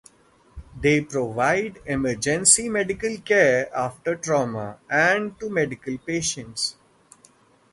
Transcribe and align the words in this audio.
They 0.81 1.01
provide 1.01 1.77
emergency 1.85 2.69
medical 2.69 3.17
care 3.17 3.69
after 3.71 4.15
trauma 4.15 4.79
and 4.89 5.39
to 5.39 5.47
medical 5.47 5.95
patients. 5.99 6.75